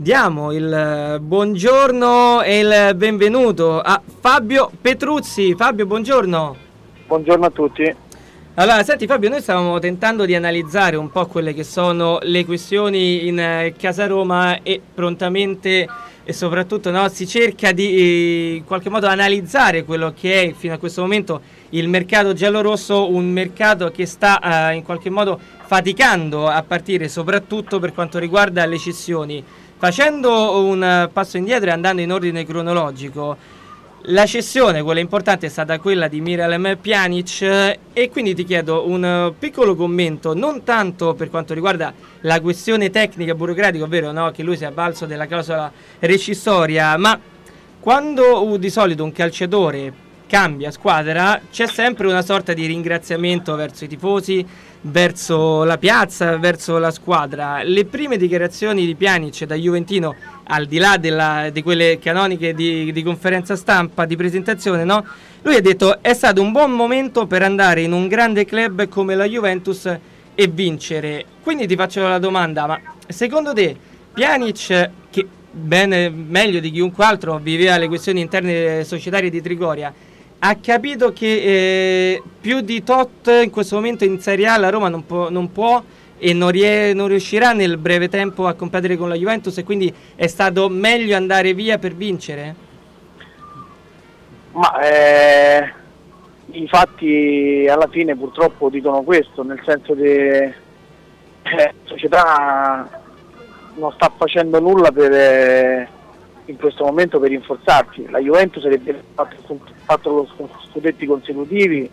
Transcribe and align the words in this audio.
Diamo 0.00 0.52
il 0.52 1.18
buongiorno 1.20 2.42
e 2.42 2.60
il 2.60 2.94
benvenuto 2.94 3.80
a 3.80 4.00
Fabio 4.20 4.70
Petruzzi. 4.80 5.56
Fabio, 5.56 5.86
buongiorno. 5.86 6.56
Buongiorno 7.08 7.44
a 7.44 7.50
tutti. 7.50 7.94
Allora, 8.54 8.84
senti 8.84 9.08
Fabio, 9.08 9.28
noi 9.28 9.40
stavamo 9.40 9.80
tentando 9.80 10.24
di 10.24 10.36
analizzare 10.36 10.94
un 10.94 11.10
po' 11.10 11.26
quelle 11.26 11.52
che 11.52 11.64
sono 11.64 12.20
le 12.22 12.44
questioni 12.44 13.26
in 13.26 13.40
eh, 13.40 13.74
Casa 13.76 14.06
Roma 14.06 14.62
e 14.62 14.80
prontamente 14.94 15.88
e 16.22 16.32
soprattutto 16.32 16.90
no, 16.90 17.08
si 17.08 17.26
cerca 17.26 17.72
di 17.72 17.96
eh, 17.96 18.54
in 18.56 18.64
qualche 18.66 18.90
modo 18.90 19.08
analizzare 19.08 19.82
quello 19.82 20.12
che 20.14 20.42
è 20.42 20.52
fino 20.52 20.74
a 20.74 20.78
questo 20.78 21.00
momento 21.00 21.40
il 21.70 21.88
mercato 21.88 22.34
giallo-rosso, 22.34 23.10
un 23.10 23.30
mercato 23.30 23.90
che 23.90 24.06
sta 24.06 24.70
eh, 24.70 24.74
in 24.74 24.84
qualche 24.84 25.10
modo 25.10 25.40
faticando 25.64 26.46
a 26.46 26.62
partire 26.62 27.08
soprattutto 27.08 27.78
per 27.80 27.92
quanto 27.94 28.18
riguarda 28.18 28.64
le 28.64 28.78
cessioni. 28.78 29.42
Facendo 29.78 30.58
un 30.58 31.08
passo 31.12 31.36
indietro 31.36 31.68
e 31.68 31.72
andando 31.72 32.02
in 32.02 32.10
ordine 32.10 32.44
cronologico, 32.44 33.36
la 34.06 34.26
cessione, 34.26 34.82
quella 34.82 34.98
importante, 34.98 35.46
è 35.46 35.48
stata 35.48 35.78
quella 35.78 36.08
di 36.08 36.20
Miralem 36.20 36.76
Pjanic 36.80 37.42
e 37.92 38.10
quindi 38.10 38.34
ti 38.34 38.44
chiedo 38.44 38.88
un 38.88 39.32
piccolo 39.38 39.76
commento, 39.76 40.34
non 40.34 40.64
tanto 40.64 41.14
per 41.14 41.30
quanto 41.30 41.54
riguarda 41.54 41.92
la 42.22 42.40
questione 42.40 42.90
tecnica 42.90 43.36
burocratica, 43.36 43.84
ovvero 43.84 44.10
no, 44.10 44.32
che 44.32 44.42
lui 44.42 44.56
si 44.56 44.64
è 44.64 44.66
avvalso 44.66 45.06
della 45.06 45.28
clausola 45.28 45.70
rescissoria, 46.00 46.96
ma 46.96 47.16
quando 47.78 48.44
uh, 48.46 48.56
di 48.56 48.70
solito 48.70 49.04
un 49.04 49.12
calciatore 49.12 49.92
cambia 50.28 50.70
squadra 50.70 51.40
c'è 51.50 51.66
sempre 51.66 52.06
una 52.06 52.22
sorta 52.22 52.52
di 52.52 52.66
ringraziamento 52.66 53.56
verso 53.56 53.84
i 53.84 53.88
tifosi, 53.88 54.46
verso 54.82 55.64
la 55.64 55.78
piazza, 55.78 56.36
verso 56.36 56.78
la 56.78 56.92
squadra. 56.92 57.62
Le 57.64 57.84
prime 57.86 58.16
dichiarazioni 58.16 58.86
di 58.86 58.94
Pjanic 58.94 59.44
da 59.44 59.56
Juventino 59.56 60.14
al 60.44 60.66
di 60.66 60.78
là 60.78 60.96
della, 60.98 61.50
di 61.50 61.62
quelle 61.62 61.98
canoniche 61.98 62.54
di, 62.54 62.92
di, 62.92 63.02
conferenza 63.02 63.56
stampa, 63.56 64.04
di 64.04 64.14
presentazione, 64.14 64.84
no? 64.84 65.04
lui 65.42 65.56
ha 65.56 65.60
detto 65.60 66.00
è 66.00 66.14
stato 66.14 66.40
un 66.42 66.52
buon 66.52 66.72
momento 66.72 67.26
per 67.26 67.42
andare 67.42 67.82
in 67.82 67.92
un 67.92 68.06
grande 68.06 68.44
club 68.44 68.88
come 68.88 69.14
la 69.14 69.24
Juventus 69.24 69.90
e 70.34 70.46
vincere. 70.46 71.24
Quindi 71.42 71.66
ti 71.66 71.74
faccio 71.74 72.06
la 72.06 72.18
domanda, 72.18 72.66
ma 72.66 72.80
secondo 73.08 73.52
te 73.52 73.76
Pjanic, 74.12 74.90
che 75.10 75.26
bene, 75.50 76.10
meglio 76.10 76.60
di 76.60 76.70
chiunque 76.70 77.04
altro 77.04 77.38
viveva 77.38 77.76
le 77.76 77.88
questioni 77.88 78.20
interne 78.20 78.84
societarie 78.84 79.30
di 79.30 79.40
Trigoria, 79.40 79.92
ha 80.40 80.54
capito 80.56 81.12
che 81.12 81.26
eh, 81.26 82.22
più 82.40 82.60
di 82.60 82.82
tot 82.84 83.26
in 83.42 83.50
questo 83.50 83.74
momento 83.76 84.04
in 84.04 84.20
Serie 84.20 84.46
A 84.46 84.56
la 84.56 84.70
Roma 84.70 84.88
non 84.88 85.04
può, 85.04 85.30
non 85.30 85.50
può 85.50 85.82
e 86.16 86.32
non, 86.32 86.50
rie- 86.50 86.92
non, 86.92 87.08
riuscirà 87.08 87.52
nel 87.52 87.76
breve 87.76 88.08
tempo 88.08 88.46
a 88.46 88.54
competere 88.54 88.96
con 88.96 89.08
la 89.08 89.14
Juventus 89.14 89.56
e 89.58 89.64
quindi 89.64 89.92
è 90.14 90.26
stato 90.26 90.68
meglio 90.68 91.16
andare 91.16 91.54
via 91.54 91.78
per 91.78 91.94
vincere? 91.94 92.66
Ma 94.52 94.80
eh, 94.80 95.72
i 96.52 96.68
fatti 96.68 97.66
alla 97.68 97.88
fine 97.88 98.16
purtroppo 98.16 98.68
dicono 98.68 99.02
questo, 99.02 99.42
nel 99.42 99.60
senso 99.64 99.94
che 99.94 100.44
eh, 100.44 100.54
la 101.42 101.72
società 101.84 102.88
non 103.74 103.92
sta 103.92 104.12
facendo 104.16 104.60
nulla 104.60 104.90
per, 104.90 105.12
eh, 105.12 105.88
in 106.48 106.56
questo 106.56 106.84
momento 106.84 107.18
per 107.18 107.30
rinforzarsi. 107.30 108.08
La 108.10 108.18
Juventus 108.18 108.64
avrebbe 108.64 109.02
fatto, 109.14 109.60
fatto 109.84 110.10
lo 110.10 110.48
scudetti 110.68 111.06
consecutivi 111.06 111.90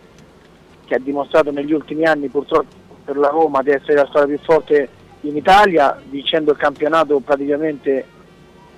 che 0.84 0.94
ha 0.94 0.98
dimostrato 0.98 1.50
negli 1.50 1.72
ultimi 1.72 2.04
anni 2.04 2.28
purtroppo 2.28 2.84
per 3.04 3.16
la 3.16 3.28
Roma 3.28 3.62
di 3.62 3.70
essere 3.70 3.94
la 3.94 4.06
squadra 4.06 4.28
più 4.28 4.38
forte 4.42 4.88
in 5.20 5.36
Italia, 5.36 6.00
vincendo 6.08 6.52
il 6.52 6.58
campionato 6.58 7.20
praticamente 7.20 8.04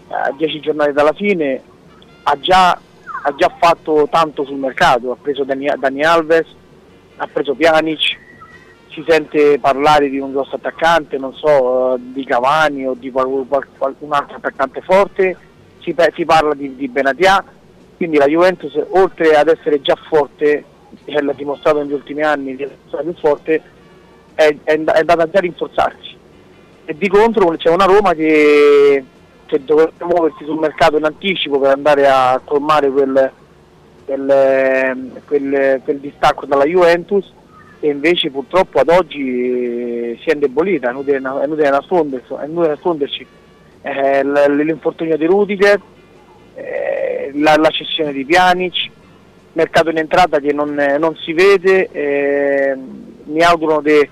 a 0.08 0.28
eh, 0.28 0.34
10 0.36 0.60
giornate 0.60 0.92
dalla 0.92 1.12
fine, 1.12 1.62
ha 2.24 2.38
già, 2.38 2.70
ha 2.70 3.34
già, 3.34 3.54
fatto 3.58 4.08
tanto 4.10 4.44
sul 4.44 4.58
mercato, 4.58 5.12
ha 5.12 5.16
preso 5.20 5.44
Dani, 5.44 5.70
Dani 5.78 6.02
Alves, 6.02 6.46
ha 7.16 7.26
preso 7.26 7.54
Pjanic, 7.54 8.18
si 8.90 9.04
sente 9.06 9.58
parlare 9.58 10.08
di 10.08 10.18
un 10.18 10.32
grosso 10.32 10.56
attaccante, 10.56 11.18
non 11.18 11.34
so, 11.34 11.48
uh, 11.48 11.98
di 11.98 12.24
Cavani 12.24 12.86
o 12.86 12.94
di 12.94 13.10
qual, 13.10 13.44
qual, 13.48 13.66
qualcun 13.76 14.12
altro 14.12 14.36
attaccante 14.36 14.80
forte, 14.80 15.36
si, 15.80 15.94
si 16.14 16.24
parla 16.24 16.54
di, 16.54 16.76
di 16.76 16.88
Benatia, 16.88 17.44
quindi 17.96 18.16
la 18.16 18.26
Juventus 18.26 18.72
oltre 18.90 19.34
ad 19.34 19.48
essere 19.48 19.80
già 19.80 19.96
forte, 20.08 20.64
e 21.04 21.22
l'ha 21.22 21.32
dimostrato 21.32 21.78
negli 21.82 21.92
ultimi 21.92 22.22
anni 22.22 22.56
di 22.56 22.62
essere 22.62 23.02
più 23.02 23.14
forte, 23.14 23.62
è, 24.34 24.54
è, 24.64 24.72
andata 24.72 25.28
già 25.28 25.38
a 25.38 25.40
rinforzarsi 25.40 26.16
e 26.90 26.96
di 26.96 27.06
contro 27.08 27.54
c'è 27.58 27.68
una 27.68 27.84
Roma 27.84 28.14
che, 28.14 29.04
che 29.44 29.62
dovrebbe 29.62 30.06
muoversi 30.06 30.42
sul 30.46 30.58
mercato 30.58 30.96
in 30.96 31.04
anticipo 31.04 31.58
per 31.58 31.72
andare 31.72 32.08
a 32.08 32.40
colmare 32.42 32.88
quel, 32.88 33.30
quel, 34.06 35.20
quel, 35.26 35.80
quel 35.84 35.98
distacco 35.98 36.46
dalla 36.46 36.64
Juventus 36.64 37.30
e 37.80 37.90
invece 37.90 38.30
purtroppo 38.30 38.80
ad 38.80 38.88
oggi 38.88 40.18
si 40.22 40.30
è 40.30 40.32
indebolita, 40.32 40.88
è 40.88 40.92
inutile, 40.92 41.18
è 41.18 41.44
inutile, 41.44 41.68
nascondersi, 41.68 42.32
è 42.32 42.44
inutile 42.46 42.68
nasconderci. 42.68 43.26
Eh, 43.82 44.24
l'infortunio 44.24 45.16
di 45.16 45.26
Rudiger, 45.26 45.80
eh, 46.54 47.30
la, 47.34 47.56
la, 47.56 47.70
cessione 47.70 48.12
di 48.12 48.24
Pjanic, 48.24 48.90
mercato 49.52 49.90
in 49.90 49.98
entrata 49.98 50.40
che 50.40 50.52
non, 50.52 50.74
non 50.98 51.16
si 51.16 51.32
vede, 51.32 51.88
eh, 51.92 52.76
mi 53.24 53.40
auguro 53.42 53.80
che 53.80 54.08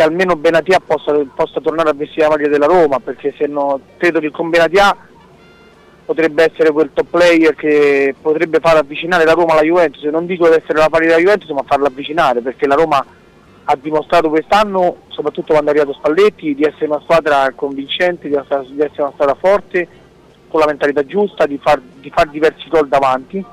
che 0.00 0.06
almeno 0.06 0.34
Benatia 0.34 0.80
possa, 0.80 1.12
possa, 1.34 1.60
tornare 1.60 1.90
a 1.90 1.92
vestire 1.92 2.22
la 2.22 2.34
maglia 2.34 2.48
della 2.48 2.64
Roma, 2.64 3.00
perché 3.00 3.34
se 3.36 3.46
no 3.46 3.80
credo 3.98 4.18
che 4.18 4.30
con 4.30 4.48
Benatia 4.48 4.96
potrebbe 6.06 6.50
essere 6.50 6.70
quel 6.70 6.90
top 6.94 7.06
player 7.10 7.54
che 7.54 8.14
potrebbe 8.18 8.60
far 8.60 8.78
avvicinare 8.78 9.24
la 9.24 9.34
Roma 9.34 9.52
alla 9.52 9.62
Juventus, 9.62 10.02
non 10.04 10.24
dico 10.24 10.48
di 10.48 10.54
essere 10.54 10.78
la 10.78 10.88
pari 10.88 11.06
della 11.06 11.18
Juventus, 11.18 11.50
ma 11.50 11.62
farla 11.66 11.88
avvicinare, 11.88 12.40
perché 12.40 12.66
la 12.66 12.76
Roma 12.76 13.04
ha 13.64 13.76
dimostrato 13.76 14.28
quest'anno, 14.28 15.02
soprattutto 15.08 15.52
quando 15.52 15.70
è 15.70 15.74
arrivato 15.74 15.96
Spalletti, 15.96 16.54
di 16.54 16.64
essere 16.64 16.86
una 16.86 17.00
squadra 17.00 17.52
convincente, 17.54 18.28
di 18.28 18.34
essere, 18.34 18.66
di 18.68 18.80
essere 18.80 19.02
una 19.02 19.12
squadra 19.12 19.34
forte, 19.34 19.88
con 20.48 20.60
la 20.60 20.66
mentalità 20.66 21.04
giusta, 21.04 21.46
di 21.46 21.58
far, 21.62 21.80
di 21.80 22.10
far 22.10 22.28
diversi 22.28 22.68
gol 22.68 22.88
davanti, 22.88 23.44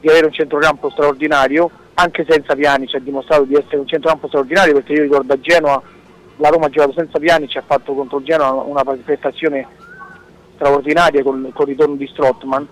di 0.00 0.08
avere 0.08 0.26
un 0.26 0.32
centrocampo 0.32 0.90
straordinario 0.90 1.70
anche 1.94 2.24
senza 2.28 2.54
Piani 2.54 2.86
ci 2.86 2.96
ha 2.96 3.00
dimostrato 3.00 3.42
di 3.42 3.54
essere 3.54 3.78
un 3.78 3.86
centrocampo 3.88 4.28
straordinario 4.28 4.74
perché 4.74 4.92
io 4.92 5.02
ricordo 5.02 5.32
a 5.32 5.40
Genoa 5.40 5.82
la 6.36 6.48
Roma 6.48 6.66
ha 6.66 6.70
giocato 6.70 6.92
senza 6.92 7.18
Piani 7.18 7.48
ci 7.48 7.58
ha 7.58 7.64
fatto 7.66 7.92
contro 7.92 8.22
Genoa 8.22 8.52
una 8.52 8.84
prestazione 8.84 9.66
straordinaria 10.54 11.24
con, 11.24 11.50
con 11.52 11.66
il 11.66 11.72
ritorno 11.72 11.96
di 11.96 12.06
Strottman 12.06 12.66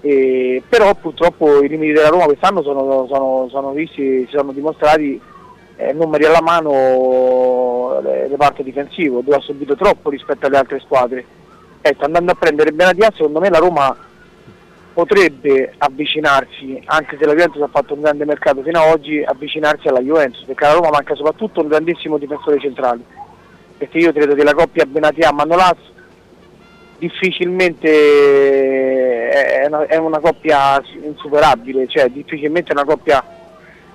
eh, 0.00 0.60
però 0.68 0.92
purtroppo 0.96 1.62
i 1.62 1.68
limiti 1.68 1.92
della 1.92 2.08
Roma 2.08 2.24
quest'anno 2.24 2.62
sono, 2.62 3.06
sono, 3.08 3.46
sono 3.48 3.70
visti, 3.70 4.26
si 4.28 4.36
sono 4.36 4.52
dimostrati 4.52 5.20
eh, 5.76 5.92
numeri 5.92 6.24
alla 6.24 6.40
mano 6.40 8.00
le, 8.02 8.28
le 8.28 8.36
parti 8.36 8.62
difensivo 8.62 9.20
dove 9.20 9.36
ha 9.36 9.40
subito 9.40 9.76
troppo 9.76 10.10
rispetto 10.10 10.46
alle 10.46 10.58
altre 10.58 10.80
squadre. 10.80 11.24
Ecco, 11.80 12.04
andando 12.04 12.32
a 12.32 12.36
prendere 12.36 12.72
Benatia 12.72 13.12
secondo 13.14 13.40
me 13.40 13.50
la 13.50 13.58
Roma 13.58 13.96
potrebbe 14.94 15.74
avvicinarsi, 15.76 16.80
anche 16.84 17.16
se 17.18 17.26
la 17.26 17.32
Juventus 17.32 17.60
ha 17.62 17.68
fatto 17.68 17.94
un 17.94 18.00
grande 18.00 18.24
mercato 18.24 18.62
fino 18.62 18.80
ad 18.80 18.92
oggi, 18.92 19.22
avvicinarsi 19.22 19.88
alla 19.88 20.00
Juventus, 20.00 20.44
perché 20.44 20.64
alla 20.64 20.74
Roma 20.74 20.90
manca 20.90 21.16
soprattutto 21.16 21.60
un 21.60 21.68
grandissimo 21.68 22.16
difensore 22.16 22.60
centrale, 22.60 23.00
perché 23.76 23.98
io 23.98 24.12
credo 24.12 24.34
che 24.34 24.44
la 24.44 24.54
coppia 24.54 24.86
Benatia-Manolas 24.86 25.78
difficilmente 26.98 27.88
è 29.28 29.66
una, 29.66 29.84
è 29.86 29.96
una, 29.96 30.20
coppia 30.20 30.80
insuperabile, 31.02 31.88
cioè 31.88 32.08
difficilmente 32.08 32.70
è 32.70 32.74
una 32.74 32.84
coppia 32.84 33.22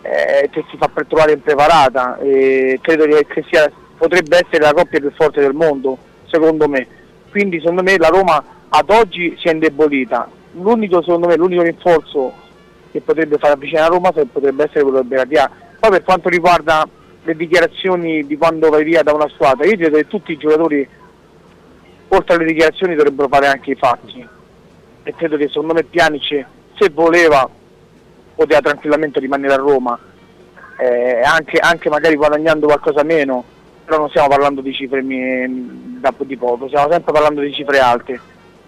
eh, 0.02 0.50
che 0.52 0.64
si 0.70 0.78
fa 0.78 0.88
per 0.88 1.06
trovare 1.06 1.34
impreparata, 1.34 2.18
e 2.20 2.80
credo 2.82 3.06
che, 3.06 3.44
sia, 3.50 3.72
potrebbe 3.98 4.38
essere 4.38 4.64
la 4.64 4.74
coppia 4.74 5.00
più 5.00 5.12
forte 5.12 5.42
del 5.42 5.54
mondo, 5.54 5.98
secondo 6.26 6.68
me. 6.68 6.88
Quindi 7.30 7.60
secondo 7.60 7.84
me 7.84 7.98
la 7.98 8.08
Roma 8.08 8.44
ad 8.70 8.90
oggi 8.90 9.36
si 9.40 9.48
è 9.48 9.51
indebolita, 9.51 10.30
l'unico 10.54 11.01
secondo 11.01 11.28
me 11.28 11.36
l'unico 11.36 11.63
rinforzo 11.63 12.34
che 12.92 13.01
potrebbe 13.01 13.38
far 13.38 13.51
avvicinare 13.51 13.90
Roma 13.90 14.12
potrebbe 14.12 14.63
essere 14.63 14.81
quello 14.81 14.98
del 14.98 15.07
Benatia. 15.07 15.50
Poi 15.80 15.90
per 15.92 16.04
quanto 16.04 16.30
riguarda 16.30 16.88
le 17.24 17.36
dichiarazioni 17.36 18.25
di 18.25 18.38
quando 18.38 18.69
vai 18.69 18.84
via 18.84 19.04
da 19.04 19.13
una 19.13 19.30
squadra, 19.30 19.66
io 19.66 19.78
credo 19.78 19.98
che 19.98 20.07
tutti 20.07 20.31
i 20.31 20.38
giocatori 20.38 20.88
oltre 22.10 22.36
alle 22.36 22.46
dichiarazioni 22.46 22.96
dovrebbero 22.96 23.28
fare 23.28 23.48
anche 23.48 23.72
i 23.72 23.75
fatti 23.75 24.28
e 25.04 25.16
credo 25.16 25.38
che 25.38 25.48
secondo 25.48 25.74
me 25.74 25.84
Pianice 25.84 26.46
se 26.78 26.90
voleva 26.90 27.50
poteva 28.39 28.62
tranquillamente 28.62 29.19
rimanere 29.19 29.53
a 29.53 29.57
Roma 29.57 30.00
eh, 30.77 31.19
anche, 31.21 31.57
anche, 31.57 31.89
magari 31.89 32.15
guadagnando 32.15 32.68
qualcosa 32.68 33.03
meno 33.03 33.44
però 33.83 33.97
non 33.97 34.09
stiamo 34.09 34.30
parlando 34.30 34.62
di 34.62 34.71
cifre 34.74 35.03
di 35.03 36.38
poco 36.38 36.68
stiamo 36.68 36.89
sempre 36.89 37.12
parlando 37.12 37.41
di 37.41 37.51
cifre 37.51 37.80
alte 37.80 38.19